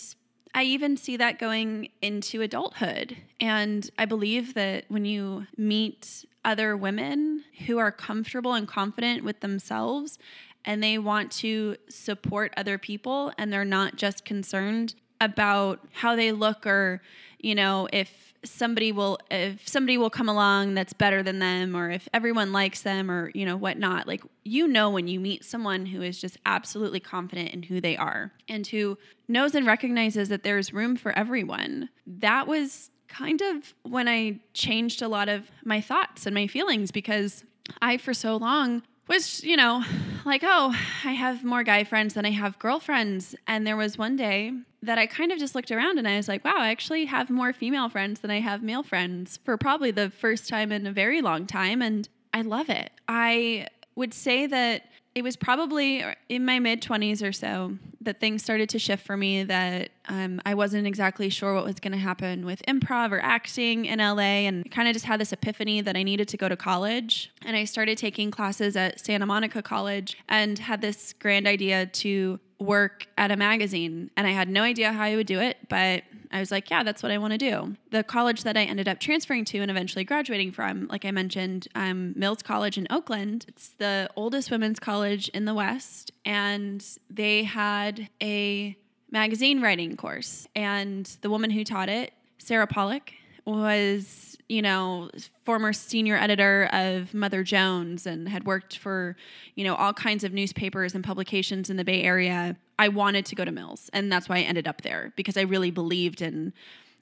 I 0.55 0.63
even 0.63 0.97
see 0.97 1.17
that 1.17 1.39
going 1.39 1.89
into 2.01 2.41
adulthood. 2.41 3.17
And 3.39 3.89
I 3.97 4.05
believe 4.05 4.53
that 4.53 4.85
when 4.87 5.03
you 5.03 5.47
meet 5.57 6.25
other 6.45 6.77
women 6.77 7.43
who 7.65 7.77
are 7.79 7.91
comfortable 7.91 8.53
and 8.53 8.67
confident 8.67 9.23
with 9.23 9.39
themselves 9.39 10.19
and 10.65 10.81
they 10.81 10.97
want 10.97 11.31
to 11.31 11.75
support 11.89 12.53
other 12.57 12.77
people 12.77 13.31
and 13.37 13.51
they're 13.51 13.65
not 13.65 13.95
just 13.95 14.25
concerned 14.25 14.95
about 15.21 15.79
how 15.91 16.15
they 16.15 16.31
look 16.31 16.65
or 16.65 17.01
you 17.39 17.55
know 17.55 17.87
if 17.93 18.33
somebody 18.43 18.91
will 18.91 19.17
if 19.31 19.67
somebody 19.67 19.97
will 19.97 20.09
come 20.09 20.27
along 20.27 20.73
that's 20.73 20.93
better 20.93 21.23
than 21.23 21.39
them 21.39 21.75
or 21.75 21.89
if 21.89 22.07
everyone 22.13 22.51
likes 22.51 22.81
them 22.81 23.09
or 23.09 23.31
you 23.33 23.45
know 23.45 23.57
whatnot. 23.57 24.07
Like 24.07 24.23
you 24.43 24.67
know 24.67 24.89
when 24.89 25.07
you 25.07 25.19
meet 25.19 25.45
someone 25.45 25.85
who 25.85 26.01
is 26.01 26.19
just 26.19 26.37
absolutely 26.45 26.99
confident 26.99 27.51
in 27.51 27.63
who 27.63 27.79
they 27.79 27.97
are 27.97 28.31
and 28.47 28.65
who 28.67 28.97
knows 29.27 29.55
and 29.55 29.65
recognizes 29.65 30.29
that 30.29 30.43
there's 30.43 30.73
room 30.73 30.95
for 30.95 31.11
everyone. 31.17 31.89
That 32.05 32.47
was 32.47 32.89
kind 33.07 33.41
of 33.41 33.73
when 33.83 34.07
i 34.07 34.39
changed 34.55 35.01
a 35.01 35.07
lot 35.07 35.29
of 35.29 35.51
my 35.63 35.79
thoughts 35.79 36.25
and 36.25 36.33
my 36.33 36.47
feelings 36.47 36.89
because 36.89 37.43
i 37.79 37.95
for 37.95 38.11
so 38.11 38.35
long 38.37 38.81
was, 39.07 39.43
you 39.43 39.57
know, 39.57 39.83
like, 40.25 40.43
oh, 40.45 40.75
I 41.03 41.11
have 41.11 41.43
more 41.43 41.63
guy 41.63 41.83
friends 41.83 42.13
than 42.13 42.25
I 42.25 42.31
have 42.31 42.59
girlfriends. 42.59 43.35
And 43.47 43.67
there 43.67 43.77
was 43.77 43.97
one 43.97 44.15
day 44.15 44.53
that 44.81 44.97
I 44.97 45.07
kind 45.07 45.31
of 45.31 45.39
just 45.39 45.55
looked 45.55 45.71
around 45.71 45.97
and 45.97 46.07
I 46.07 46.17
was 46.17 46.27
like, 46.27 46.43
wow, 46.43 46.57
I 46.57 46.69
actually 46.69 47.05
have 47.05 47.29
more 47.29 47.53
female 47.53 47.89
friends 47.89 48.19
than 48.19 48.31
I 48.31 48.39
have 48.39 48.61
male 48.61 48.83
friends 48.83 49.39
for 49.43 49.57
probably 49.57 49.91
the 49.91 50.09
first 50.09 50.47
time 50.49 50.71
in 50.71 50.85
a 50.85 50.91
very 50.91 51.21
long 51.21 51.45
time. 51.45 51.81
And 51.81 52.07
I 52.33 52.41
love 52.41 52.69
it. 52.69 52.91
I 53.07 53.67
would 53.95 54.13
say 54.13 54.45
that 54.47 54.87
it 55.15 55.23
was 55.23 55.35
probably 55.35 56.03
in 56.29 56.43
my 56.45 56.59
mid 56.59 56.81
20s 56.81 57.27
or 57.27 57.31
so 57.31 57.77
that 58.01 58.19
things 58.19 58.43
started 58.43 58.67
to 58.69 58.79
shift 58.79 59.05
for 59.05 59.15
me 59.15 59.43
that 59.43 59.89
um, 60.09 60.41
i 60.45 60.53
wasn't 60.53 60.85
exactly 60.85 61.29
sure 61.29 61.53
what 61.53 61.63
was 61.63 61.79
going 61.79 61.91
to 61.91 61.97
happen 61.97 62.45
with 62.45 62.61
improv 62.67 63.11
or 63.11 63.19
acting 63.21 63.85
in 63.85 63.99
la 63.99 64.17
and 64.19 64.69
kind 64.71 64.87
of 64.87 64.93
just 64.93 65.05
had 65.05 65.19
this 65.19 65.31
epiphany 65.31 65.81
that 65.81 65.95
i 65.95 66.03
needed 66.03 66.27
to 66.27 66.37
go 66.37 66.49
to 66.49 66.57
college. 66.57 67.31
And 67.45 67.55
i 67.55 67.65
started 67.65 67.97
taking 67.97 68.31
classes 68.31 68.75
at 68.75 68.99
santa 68.99 69.25
monica 69.25 69.61
college 69.61 70.17
and 70.27 70.57
had 70.59 70.81
this 70.81 71.13
grand 71.13 71.47
idea 71.47 71.85
to 71.85 72.39
work 72.63 73.07
at 73.17 73.31
a 73.31 73.35
magazine. 73.35 74.09
And 74.17 74.25
I 74.25 74.31
had 74.31 74.49
no 74.49 74.63
idea 74.63 74.91
how 74.91 75.03
I 75.03 75.15
would 75.15 75.27
do 75.27 75.39
it, 75.39 75.57
but 75.69 76.03
I 76.33 76.39
was 76.39 76.51
like, 76.51 76.69
yeah, 76.71 76.83
that's 76.83 77.03
what 77.03 77.11
I 77.11 77.19
want 77.19 77.31
to 77.31 77.37
do. 77.37 77.77
The 77.91 78.03
college 78.03 78.43
that 78.43 78.57
I 78.57 78.63
ended 78.63 78.87
up 78.87 78.99
transferring 78.99 79.45
to 79.45 79.59
and 79.59 79.69
eventually 79.69 80.03
graduating 80.03 80.51
from, 80.51 80.87
like 80.87 81.05
I 81.05 81.11
mentioned, 81.11 81.67
um, 81.75 82.13
Mills 82.15 82.41
College 82.41 82.77
in 82.77 82.87
Oakland. 82.89 83.45
It's 83.47 83.69
the 83.77 84.09
oldest 84.15 84.49
women's 84.49 84.79
college 84.79 85.29
in 85.29 85.45
the 85.45 85.53
West, 85.53 86.11
and 86.25 86.83
they 87.07 87.43
had 87.43 88.09
a 88.21 88.75
magazine 89.11 89.61
writing 89.61 89.95
course. 89.95 90.47
And 90.55 91.05
the 91.21 91.29
woman 91.29 91.51
who 91.51 91.63
taught 91.63 91.87
it, 91.87 92.13
Sarah 92.39 92.67
Pollock, 92.67 93.13
was 93.45 94.33
you 94.49 94.61
know, 94.61 95.09
former 95.45 95.73
senior 95.73 96.15
editor 96.15 96.69
of 96.71 97.13
Mother 97.13 97.43
Jones 97.43 98.05
and 98.05 98.27
had 98.27 98.45
worked 98.45 98.77
for, 98.77 99.15
you 99.55 99.63
know, 99.63 99.75
all 99.75 99.93
kinds 99.93 100.23
of 100.23 100.33
newspapers 100.33 100.93
and 100.93 101.03
publications 101.03 101.69
in 101.69 101.77
the 101.77 101.83
Bay 101.83 102.03
Area. 102.03 102.55
I 102.77 102.89
wanted 102.89 103.25
to 103.27 103.35
go 103.35 103.45
to 103.45 103.51
Mills, 103.51 103.89
and 103.93 104.11
that's 104.11 104.27
why 104.27 104.37
I 104.37 104.41
ended 104.41 104.67
up 104.67 104.81
there 104.81 105.13
because 105.15 105.37
I 105.37 105.41
really 105.41 105.71
believed 105.71 106.21
in 106.21 106.53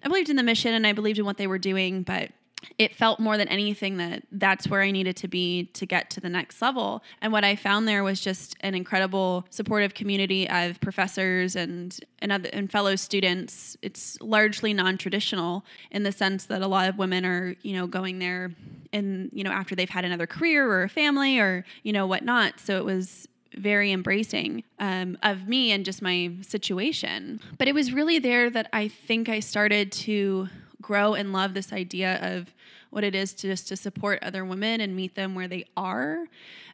I 0.03 0.07
believed 0.07 0.29
in 0.29 0.35
the 0.35 0.43
mission 0.43 0.73
and 0.73 0.87
I 0.87 0.93
believed 0.93 1.19
in 1.19 1.25
what 1.25 1.37
they 1.37 1.45
were 1.45 1.59
doing, 1.59 2.01
but 2.01 2.31
it 2.77 2.95
felt 2.95 3.19
more 3.19 3.37
than 3.37 3.47
anything 3.47 3.97
that 3.97 4.23
that's 4.31 4.67
where 4.67 4.81
I 4.81 4.91
needed 4.91 5.15
to 5.17 5.27
be 5.27 5.65
to 5.73 5.85
get 5.85 6.09
to 6.11 6.19
the 6.19 6.29
next 6.29 6.61
level. 6.61 7.03
And 7.21 7.33
what 7.33 7.43
I 7.43 7.55
found 7.55 7.87
there 7.87 8.03
was 8.03 8.19
just 8.19 8.55
an 8.61 8.75
incredible 8.75 9.45
supportive 9.49 9.93
community 9.93 10.49
of 10.49 10.79
professors 10.81 11.55
and 11.55 11.99
and, 12.19 12.31
other, 12.31 12.49
and 12.53 12.71
fellow 12.71 12.95
students. 12.95 13.77
It's 13.81 14.19
largely 14.21 14.73
non-traditional 14.73 15.65
in 15.89 16.03
the 16.03 16.11
sense 16.11 16.45
that 16.45 16.61
a 16.61 16.67
lot 16.67 16.87
of 16.87 16.97
women 16.97 17.25
are, 17.25 17.55
you 17.63 17.73
know, 17.73 17.87
going 17.87 18.19
there 18.19 18.51
and 18.93 19.29
you 19.33 19.43
know, 19.43 19.51
after 19.51 19.75
they've 19.75 19.89
had 19.89 20.05
another 20.05 20.27
career 20.27 20.69
or 20.69 20.83
a 20.83 20.89
family 20.89 21.39
or, 21.39 21.65
you 21.83 21.93
know, 21.93 22.05
whatnot. 22.05 22.59
So 22.59 22.77
it 22.77 22.85
was 22.85 23.27
very 23.55 23.91
embracing 23.91 24.63
um, 24.79 25.17
of 25.23 25.47
me 25.47 25.71
and 25.71 25.83
just 25.83 26.01
my 26.01 26.31
situation. 26.41 27.39
But 27.57 27.67
it 27.67 27.75
was 27.75 27.91
really 27.91 28.19
there 28.19 28.49
that 28.49 28.69
I 28.71 28.87
think 28.87 29.29
I 29.29 29.39
started 29.39 29.91
to 29.93 30.47
grow 30.81 31.13
and 31.13 31.33
love 31.33 31.53
this 31.53 31.71
idea 31.71 32.19
of 32.21 32.53
what 32.89 33.03
it 33.03 33.15
is 33.15 33.33
to 33.33 33.47
just 33.47 33.67
to 33.69 33.75
support 33.75 34.19
other 34.21 34.43
women 34.43 34.81
and 34.81 34.95
meet 34.95 35.15
them 35.15 35.35
where 35.35 35.47
they 35.47 35.65
are 35.77 36.25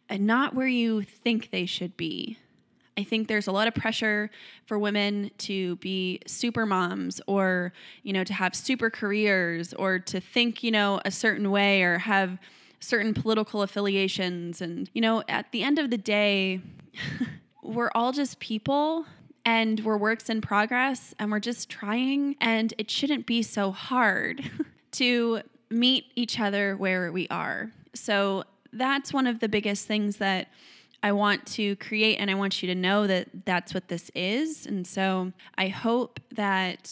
and 0.09 0.25
not 0.25 0.55
where 0.55 0.67
you 0.67 1.01
think 1.03 1.51
they 1.51 1.65
should 1.65 1.95
be. 1.97 2.37
I 2.97 3.03
think 3.03 3.27
there's 3.27 3.45
a 3.45 3.51
lot 3.51 3.67
of 3.67 3.75
pressure 3.75 4.31
for 4.65 4.79
women 4.79 5.29
to 5.39 5.75
be 5.77 6.19
super 6.25 6.65
moms 6.65 7.21
or, 7.27 7.71
you 8.01 8.11
know, 8.11 8.23
to 8.23 8.33
have 8.33 8.55
super 8.55 8.89
careers 8.89 9.71
or 9.73 9.99
to 9.99 10.19
think, 10.19 10.63
you 10.63 10.71
know, 10.71 10.99
a 11.05 11.11
certain 11.11 11.51
way 11.51 11.83
or 11.83 11.99
have 11.99 12.39
certain 12.79 13.13
political 13.13 13.61
affiliations. 13.61 14.61
And, 14.61 14.89
you 14.93 15.01
know, 15.01 15.23
at 15.29 15.51
the 15.51 15.61
end 15.61 15.77
of 15.77 15.91
the 15.91 15.97
day, 15.97 16.61
we're 17.63 17.91
all 17.93 18.11
just 18.11 18.39
people 18.39 19.05
and 19.47 19.79
we're 19.85 19.97
works 19.97 20.29
in 20.29 20.41
progress 20.41 21.15
and 21.17 21.31
we're 21.31 21.39
just 21.39 21.69
trying. 21.69 22.35
And 22.41 22.73
it 22.77 22.91
shouldn't 22.91 23.25
be 23.25 23.41
so 23.41 23.71
hard 23.71 24.51
to 24.91 25.41
meet 25.69 26.07
each 26.15 26.37
other 26.37 26.75
where 26.75 27.13
we 27.13 27.29
are. 27.29 27.71
So 27.95 28.43
that's 28.73 29.13
one 29.13 29.25
of 29.25 29.39
the 29.39 29.47
biggest 29.47 29.87
things 29.87 30.17
that 30.17 30.49
I 31.01 31.13
want 31.13 31.45
to 31.53 31.77
create, 31.77 32.17
and 32.17 32.29
I 32.29 32.33
want 32.33 32.61
you 32.61 32.67
to 32.67 32.75
know 32.75 33.07
that 33.07 33.29
that's 33.45 33.73
what 33.73 33.87
this 33.87 34.11
is. 34.13 34.65
And 34.65 34.85
so 34.85 35.31
I 35.57 35.69
hope 35.69 36.19
that 36.35 36.91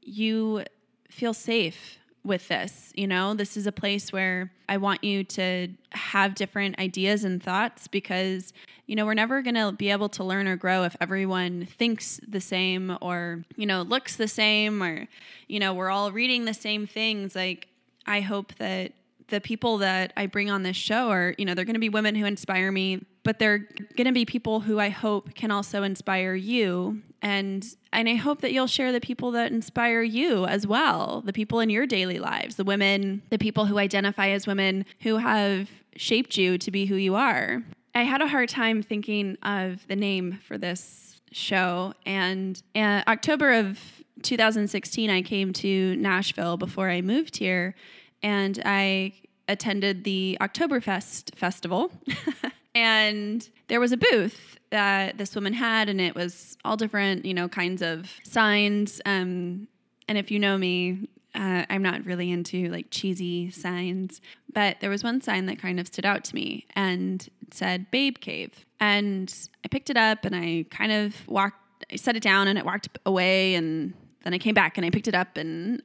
you 0.00 0.62
feel 1.10 1.34
safe 1.34 1.98
with 2.26 2.48
this. 2.48 2.92
You 2.94 3.06
know, 3.06 3.34
this 3.34 3.56
is 3.56 3.66
a 3.66 3.72
place 3.72 4.12
where 4.12 4.50
I 4.68 4.76
want 4.76 5.04
you 5.04 5.24
to 5.24 5.68
have 5.92 6.34
different 6.34 6.78
ideas 6.78 7.24
and 7.24 7.42
thoughts 7.42 7.86
because, 7.86 8.52
you 8.86 8.96
know, 8.96 9.06
we're 9.06 9.14
never 9.14 9.40
going 9.42 9.54
to 9.54 9.72
be 9.72 9.90
able 9.90 10.08
to 10.10 10.24
learn 10.24 10.48
or 10.48 10.56
grow 10.56 10.84
if 10.84 10.96
everyone 11.00 11.66
thinks 11.66 12.20
the 12.26 12.40
same 12.40 12.98
or, 13.00 13.44
you 13.56 13.66
know, 13.66 13.82
looks 13.82 14.16
the 14.16 14.28
same 14.28 14.82
or, 14.82 15.06
you 15.46 15.60
know, 15.60 15.72
we're 15.72 15.90
all 15.90 16.10
reading 16.12 16.44
the 16.44 16.54
same 16.54 16.86
things. 16.86 17.34
Like, 17.34 17.68
I 18.06 18.20
hope 18.20 18.54
that 18.56 18.92
the 19.28 19.40
people 19.40 19.78
that 19.78 20.12
I 20.16 20.26
bring 20.26 20.50
on 20.50 20.62
this 20.62 20.76
show 20.76 21.10
are, 21.10 21.34
you 21.38 21.44
know, 21.44 21.54
they're 21.54 21.64
going 21.64 21.74
to 21.74 21.80
be 21.80 21.88
women 21.88 22.14
who 22.14 22.24
inspire 22.24 22.70
me, 22.70 23.04
but 23.24 23.38
they're 23.38 23.58
going 23.96 24.06
to 24.06 24.12
be 24.12 24.24
people 24.24 24.60
who 24.60 24.78
I 24.78 24.88
hope 24.88 25.34
can 25.34 25.50
also 25.50 25.82
inspire 25.82 26.34
you. 26.34 27.02
And 27.22 27.66
and 27.92 28.08
I 28.08 28.14
hope 28.14 28.42
that 28.42 28.52
you'll 28.52 28.66
share 28.66 28.92
the 28.92 29.00
people 29.00 29.32
that 29.32 29.50
inspire 29.50 30.02
you 30.02 30.46
as 30.46 30.66
well, 30.66 31.22
the 31.24 31.32
people 31.32 31.60
in 31.60 31.70
your 31.70 31.86
daily 31.86 32.18
lives, 32.18 32.56
the 32.56 32.64
women, 32.64 33.22
the 33.30 33.38
people 33.38 33.66
who 33.66 33.78
identify 33.78 34.28
as 34.28 34.46
women 34.46 34.84
who 35.00 35.16
have 35.16 35.70
shaped 35.96 36.36
you 36.36 36.58
to 36.58 36.70
be 36.70 36.86
who 36.86 36.96
you 36.96 37.14
are. 37.14 37.62
I 37.94 38.02
had 38.02 38.20
a 38.20 38.28
hard 38.28 38.50
time 38.50 38.82
thinking 38.82 39.38
of 39.42 39.86
the 39.88 39.96
name 39.96 40.38
for 40.46 40.58
this 40.58 41.20
show 41.32 41.94
and 42.04 42.62
October 42.76 43.52
of 43.52 43.80
2016 44.22 45.10
I 45.10 45.22
came 45.22 45.52
to 45.54 45.96
Nashville 45.96 46.56
before 46.56 46.90
I 46.90 47.00
moved 47.00 47.36
here 47.36 47.74
and 48.22 48.60
I 48.64 49.12
attended 49.48 50.04
the 50.04 50.36
Oktoberfest 50.40 51.34
festival. 51.36 51.92
and 52.74 53.48
there 53.68 53.80
was 53.80 53.92
a 53.92 53.96
booth 53.96 54.58
that 54.70 55.18
this 55.18 55.34
woman 55.34 55.52
had, 55.52 55.88
and 55.88 56.00
it 56.00 56.14
was 56.14 56.56
all 56.64 56.76
different, 56.76 57.24
you 57.24 57.34
know, 57.34 57.48
kinds 57.48 57.82
of 57.82 58.10
signs. 58.24 59.00
Um, 59.06 59.68
and 60.08 60.18
if 60.18 60.30
you 60.30 60.38
know 60.38 60.58
me, 60.58 61.08
uh, 61.34 61.64
I'm 61.68 61.82
not 61.82 62.04
really 62.04 62.30
into 62.30 62.68
like 62.70 62.86
cheesy 62.90 63.50
signs, 63.50 64.20
but 64.52 64.78
there 64.80 64.90
was 64.90 65.04
one 65.04 65.20
sign 65.20 65.46
that 65.46 65.58
kind 65.58 65.78
of 65.78 65.86
stood 65.86 66.06
out 66.06 66.24
to 66.24 66.34
me 66.34 66.66
and 66.74 67.28
said 67.52 67.90
Babe 67.90 68.18
Cave. 68.18 68.64
And 68.80 69.32
I 69.64 69.68
picked 69.68 69.90
it 69.90 69.96
up 69.96 70.24
and 70.24 70.34
I 70.34 70.64
kind 70.70 70.92
of 70.92 71.28
walked, 71.28 71.84
I 71.92 71.96
set 71.96 72.16
it 72.16 72.22
down 72.22 72.48
and 72.48 72.58
it 72.58 72.64
walked 72.64 72.88
away. 73.04 73.54
And 73.54 73.92
then 74.24 74.32
I 74.32 74.38
came 74.38 74.54
back 74.54 74.78
and 74.78 74.86
I 74.86 74.90
picked 74.90 75.08
it 75.08 75.14
up 75.14 75.36
and 75.36 75.82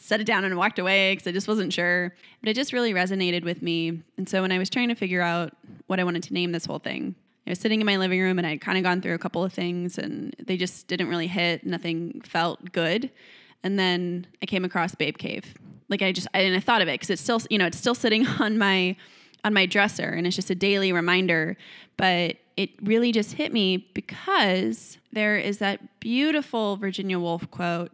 set 0.00 0.20
it 0.20 0.24
down 0.24 0.44
and 0.44 0.56
walked 0.56 0.78
away 0.78 1.12
because 1.12 1.26
I 1.26 1.32
just 1.32 1.48
wasn't 1.48 1.72
sure. 1.72 2.14
But 2.40 2.50
it 2.50 2.54
just 2.54 2.72
really 2.72 2.92
resonated 2.92 3.44
with 3.44 3.62
me. 3.62 4.02
And 4.16 4.28
so 4.28 4.42
when 4.42 4.52
I 4.52 4.58
was 4.58 4.70
trying 4.70 4.88
to 4.88 4.94
figure 4.94 5.22
out 5.22 5.54
what 5.86 6.00
I 6.00 6.04
wanted 6.04 6.22
to 6.24 6.34
name 6.34 6.52
this 6.52 6.64
whole 6.64 6.78
thing, 6.78 7.14
I 7.46 7.50
was 7.50 7.58
sitting 7.58 7.80
in 7.80 7.86
my 7.86 7.96
living 7.96 8.20
room 8.20 8.38
and 8.38 8.46
I'd 8.46 8.60
kind 8.60 8.76
of 8.76 8.84
gone 8.84 9.00
through 9.00 9.14
a 9.14 9.18
couple 9.18 9.42
of 9.42 9.52
things 9.52 9.96
and 9.96 10.36
they 10.38 10.56
just 10.56 10.86
didn't 10.86 11.08
really 11.08 11.26
hit. 11.26 11.64
Nothing 11.64 12.20
felt 12.24 12.72
good. 12.72 13.10
And 13.62 13.78
then 13.78 14.26
I 14.42 14.46
came 14.46 14.64
across 14.64 14.94
Babe 14.94 15.16
Cave. 15.16 15.54
Like 15.88 16.02
I 16.02 16.12
just, 16.12 16.28
I, 16.34 16.40
and 16.40 16.54
I 16.54 16.60
thought 16.60 16.82
of 16.82 16.88
it 16.88 16.94
because 16.94 17.10
it's 17.10 17.22
still, 17.22 17.40
you 17.48 17.58
know, 17.58 17.66
it's 17.66 17.78
still 17.78 17.94
sitting 17.94 18.26
on 18.38 18.58
my, 18.58 18.96
on 19.44 19.54
my 19.54 19.66
dresser 19.66 20.08
and 20.08 20.26
it's 20.26 20.36
just 20.36 20.50
a 20.50 20.54
daily 20.54 20.92
reminder. 20.92 21.56
But 21.96 22.36
it 22.58 22.70
really 22.82 23.12
just 23.12 23.32
hit 23.32 23.52
me 23.52 23.88
because 23.94 24.98
there 25.12 25.38
is 25.38 25.58
that 25.58 26.00
beautiful 26.00 26.76
Virginia 26.76 27.18
Woolf 27.18 27.50
quote 27.50 27.92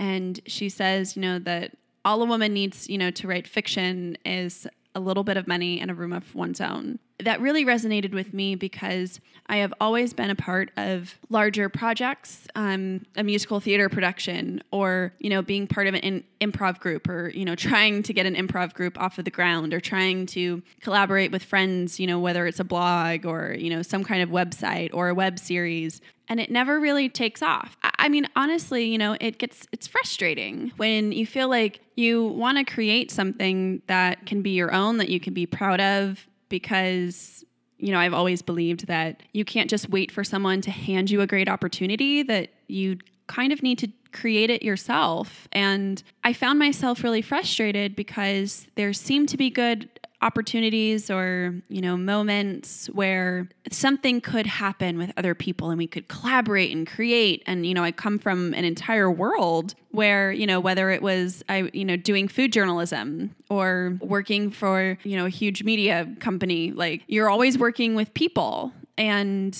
and 0.00 0.40
she 0.46 0.70
says, 0.70 1.14
you 1.14 1.20
know, 1.20 1.38
that 1.40 1.72
all 2.06 2.22
a 2.22 2.24
woman 2.24 2.54
needs, 2.54 2.88
you 2.88 2.96
know, 2.96 3.10
to 3.10 3.28
write 3.28 3.46
fiction 3.46 4.16
is 4.24 4.66
a 4.94 5.00
little 5.00 5.24
bit 5.24 5.36
of 5.36 5.46
money 5.46 5.78
and 5.78 5.90
a 5.90 5.94
room 5.94 6.14
of 6.14 6.34
one's 6.34 6.58
own 6.58 6.98
that 7.24 7.40
really 7.40 7.64
resonated 7.64 8.12
with 8.12 8.32
me 8.34 8.54
because 8.54 9.20
I 9.46 9.56
have 9.56 9.74
always 9.80 10.12
been 10.12 10.30
a 10.30 10.36
part 10.36 10.70
of 10.76 11.18
larger 11.28 11.68
projects, 11.68 12.46
um, 12.54 13.04
a 13.16 13.24
musical 13.24 13.58
theater 13.58 13.88
production, 13.88 14.62
or 14.70 15.12
you 15.18 15.28
know, 15.28 15.42
being 15.42 15.66
part 15.66 15.88
of 15.88 15.94
an 15.94 16.22
improv 16.40 16.78
group, 16.78 17.08
or 17.08 17.30
you 17.30 17.44
know, 17.44 17.56
trying 17.56 18.02
to 18.04 18.12
get 18.12 18.26
an 18.26 18.36
improv 18.36 18.74
group 18.74 18.98
off 19.00 19.18
of 19.18 19.24
the 19.24 19.30
ground, 19.30 19.74
or 19.74 19.80
trying 19.80 20.26
to 20.26 20.62
collaborate 20.80 21.32
with 21.32 21.42
friends. 21.42 21.98
You 21.98 22.06
know, 22.06 22.20
whether 22.20 22.46
it's 22.46 22.60
a 22.60 22.64
blog 22.64 23.26
or 23.26 23.56
you 23.58 23.70
know 23.70 23.82
some 23.82 24.04
kind 24.04 24.22
of 24.22 24.28
website 24.28 24.90
or 24.92 25.08
a 25.08 25.14
web 25.14 25.38
series. 25.38 26.00
And 26.28 26.38
it 26.38 26.48
never 26.48 26.78
really 26.78 27.08
takes 27.08 27.42
off. 27.42 27.76
I, 27.82 27.90
I 27.98 28.08
mean, 28.08 28.28
honestly, 28.36 28.84
you 28.84 28.98
know, 28.98 29.16
it 29.20 29.38
gets 29.38 29.66
it's 29.72 29.88
frustrating 29.88 30.70
when 30.76 31.10
you 31.10 31.26
feel 31.26 31.48
like 31.48 31.80
you 31.96 32.24
want 32.24 32.58
to 32.58 32.64
create 32.64 33.10
something 33.10 33.82
that 33.88 34.26
can 34.26 34.42
be 34.42 34.50
your 34.50 34.72
own, 34.72 34.98
that 34.98 35.08
you 35.08 35.18
can 35.18 35.34
be 35.34 35.44
proud 35.44 35.80
of, 35.80 36.28
because 36.50 37.44
you 37.80 37.92
know, 37.92 37.98
I've 37.98 38.14
always 38.14 38.42
believed 38.42 38.86
that 38.86 39.22
you 39.32 39.44
can't 39.44 39.70
just 39.70 39.88
wait 39.88 40.12
for 40.12 40.22
someone 40.22 40.60
to 40.60 40.70
hand 40.70 41.10
you 41.10 41.22
a 41.22 41.26
great 41.26 41.48
opportunity, 41.48 42.22
that 42.22 42.50
you 42.68 42.98
kind 43.26 43.52
of 43.52 43.62
need 43.62 43.78
to 43.78 43.88
create 44.12 44.50
it 44.50 44.62
yourself. 44.62 45.48
And 45.52 46.02
I 46.24 46.32
found 46.32 46.58
myself 46.58 47.02
really 47.02 47.22
frustrated 47.22 47.96
because 47.96 48.66
there 48.74 48.92
seemed 48.92 49.28
to 49.30 49.36
be 49.36 49.50
good 49.50 49.88
opportunities 50.22 51.10
or 51.10 51.54
you 51.68 51.80
know 51.80 51.96
moments 51.96 52.86
where 52.88 53.48
something 53.70 54.20
could 54.20 54.46
happen 54.46 54.98
with 54.98 55.12
other 55.16 55.34
people 55.34 55.70
and 55.70 55.78
we 55.78 55.86
could 55.86 56.08
collaborate 56.08 56.74
and 56.74 56.86
create. 56.86 57.42
And 57.46 57.66
you 57.66 57.74
know 57.74 57.82
i 57.82 57.92
come 57.92 58.18
from 58.18 58.52
an 58.54 58.64
entire 58.64 59.10
world 59.10 59.74
where 59.90 60.32
you 60.32 60.46
know 60.46 60.60
whether 60.60 60.90
it 60.90 61.02
was 61.02 61.42
i 61.48 61.70
you 61.72 61.84
know 61.84 61.96
doing 61.96 62.28
food 62.28 62.52
journalism 62.52 63.34
or 63.48 63.98
working 64.00 64.50
for 64.50 64.98
you 65.02 65.16
know 65.16 65.26
a 65.26 65.30
huge 65.30 65.64
media 65.64 66.08
company 66.20 66.72
like 66.72 67.02
you're 67.06 67.30
always 67.30 67.58
working 67.58 67.94
with 67.94 68.12
people. 68.14 68.72
And 68.98 69.56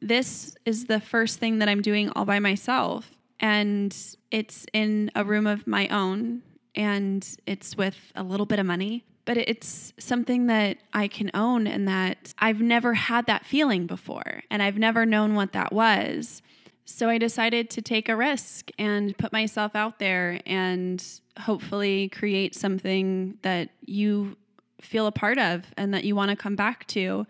this 0.00 0.54
is 0.64 0.86
the 0.86 1.00
first 1.00 1.40
thing 1.40 1.58
that 1.58 1.68
i'm 1.68 1.82
doing 1.82 2.10
all 2.10 2.24
by 2.24 2.38
myself. 2.38 3.10
And 3.40 3.94
it's 4.30 4.64
in 4.72 5.10
a 5.14 5.24
room 5.24 5.46
of 5.46 5.66
my 5.66 5.88
own 5.88 6.42
and 6.74 7.26
it's 7.46 7.76
with 7.76 7.96
a 8.14 8.22
little 8.22 8.46
bit 8.46 8.58
of 8.58 8.66
money 8.66 9.04
but 9.24 9.36
it's 9.36 9.92
something 9.98 10.46
that 10.46 10.78
I 10.92 11.08
can 11.08 11.30
own 11.34 11.66
and 11.66 11.88
that 11.88 12.34
I've 12.38 12.60
never 12.60 12.94
had 12.94 13.26
that 13.26 13.44
feeling 13.44 13.86
before 13.86 14.42
and 14.50 14.62
I've 14.62 14.78
never 14.78 15.06
known 15.06 15.34
what 15.34 15.52
that 15.52 15.72
was. 15.72 16.42
So 16.84 17.08
I 17.08 17.16
decided 17.16 17.70
to 17.70 17.82
take 17.82 18.08
a 18.08 18.16
risk 18.16 18.70
and 18.78 19.16
put 19.16 19.32
myself 19.32 19.74
out 19.74 19.98
there 19.98 20.40
and 20.44 21.02
hopefully 21.38 22.10
create 22.10 22.54
something 22.54 23.38
that 23.42 23.70
you 23.86 24.36
feel 24.80 25.06
a 25.06 25.12
part 25.12 25.38
of 25.38 25.64
and 25.78 25.94
that 25.94 26.04
you 26.04 26.14
want 26.14 26.30
to 26.30 26.36
come 26.36 26.56
back 26.56 26.86
to 26.88 27.26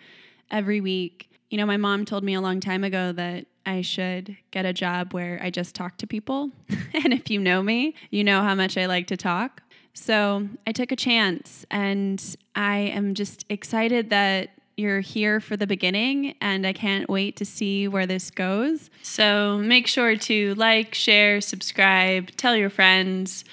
every 0.50 0.80
week. 0.80 1.30
You 1.50 1.58
know, 1.58 1.66
my 1.66 1.76
mom 1.76 2.04
told 2.04 2.24
me 2.24 2.34
a 2.34 2.40
long 2.40 2.58
time 2.58 2.82
ago 2.82 3.12
that 3.12 3.46
I 3.64 3.80
should 3.80 4.36
get 4.50 4.66
a 4.66 4.72
job 4.72 5.14
where 5.14 5.38
I 5.40 5.50
just 5.50 5.74
talk 5.74 5.98
to 5.98 6.06
people. 6.06 6.50
and 6.94 7.12
if 7.12 7.30
you 7.30 7.40
know 7.40 7.62
me, 7.62 7.94
you 8.10 8.24
know 8.24 8.42
how 8.42 8.54
much 8.54 8.76
I 8.76 8.86
like 8.86 9.06
to 9.06 9.16
talk. 9.16 9.62
So 9.94 10.48
I 10.66 10.72
took 10.72 10.92
a 10.92 10.96
chance 10.96 11.64
and 11.70 12.22
I 12.54 12.78
am 12.78 13.14
just 13.14 13.44
excited 13.48 14.10
that 14.10 14.50
you're 14.76 15.00
here 15.00 15.38
for 15.40 15.56
the 15.56 15.68
beginning 15.68 16.34
and 16.40 16.66
I 16.66 16.72
can't 16.72 17.08
wait 17.08 17.36
to 17.36 17.44
see 17.44 17.86
where 17.86 18.06
this 18.06 18.30
goes. 18.30 18.90
So 19.02 19.58
make 19.58 19.86
sure 19.86 20.16
to 20.16 20.54
like, 20.54 20.94
share, 20.94 21.40
subscribe, 21.40 22.32
tell 22.36 22.56
your 22.56 22.70
friends. 22.70 23.44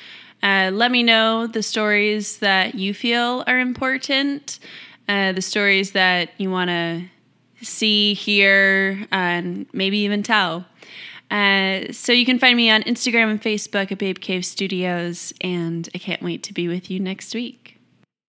Uh, 0.41 0.71
let 0.74 0.91
me 0.91 1.03
know 1.03 1.45
the 1.45 1.62
stories 1.62 2.39
that 2.39 2.74
you 2.74 2.95
feel 2.95 3.43
are 3.45 3.60
important, 3.60 4.60
uh, 5.07 5.31
the 5.33 5.41
stories 5.41 5.91
that 5.91 6.31
you 6.38 6.50
want 6.50 6.69
to 6.69 7.03
see, 7.62 8.15
hear, 8.15 9.05
and 9.12 9.67
maybe 9.71 10.00
even 10.00 10.24
tell. 10.24 10.65
Uh, 11.31 11.91
so 11.93 12.11
you 12.11 12.25
can 12.25 12.38
find 12.38 12.57
me 12.57 12.69
on 12.69 12.83
Instagram 12.83 13.31
and 13.31 13.41
Facebook 13.41 13.89
at 13.89 13.97
Babe 13.97 14.19
Cave 14.19 14.45
Studios, 14.45 15.33
and 15.39 15.88
I 15.95 15.97
can't 15.97 16.21
wait 16.21 16.43
to 16.43 16.53
be 16.53 16.67
with 16.67 16.91
you 16.91 17.00
next 17.00 17.33
week. 17.33 17.70